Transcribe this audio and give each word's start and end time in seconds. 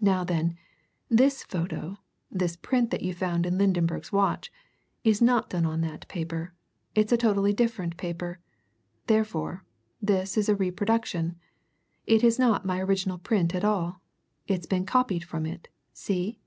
Now 0.00 0.22
then 0.22 0.56
this 1.08 1.42
photo, 1.42 1.96
this 2.30 2.54
print 2.54 2.92
that 2.92 3.02
you 3.02 3.12
found 3.12 3.44
in 3.44 3.58
Lydenberg's 3.58 4.12
watch, 4.12 4.52
is 5.02 5.20
not 5.20 5.50
done 5.50 5.66
on 5.66 5.80
that 5.80 6.06
paper 6.06 6.54
it's 6.94 7.10
a 7.10 7.16
totally 7.16 7.52
different 7.52 7.96
paper. 7.96 8.38
Therefore 9.08 9.64
this 10.00 10.36
is 10.38 10.48
a 10.48 10.54
reproduction! 10.54 11.40
It 12.06 12.22
is 12.22 12.38
not 12.38 12.64
my 12.64 12.78
original 12.78 13.18
print 13.18 13.52
at 13.52 13.64
all 13.64 14.00
it's 14.46 14.66
been 14.66 14.86
copied 14.86 15.24
from 15.24 15.44
it. 15.44 15.66
See?" 15.92 16.38